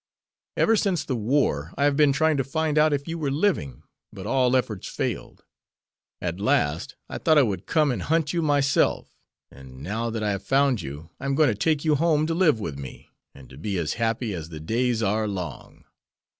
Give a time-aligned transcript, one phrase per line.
[0.57, 3.83] Ever since the war I have been trying to find out if you were living,
[4.11, 5.45] but all efforts failed.
[6.19, 9.15] At last, I thought I would come and hunt you myself
[9.51, 12.33] and, now that I have found you, I am going to take you home to
[12.33, 15.85] live with me, and to be as happy as the days are long.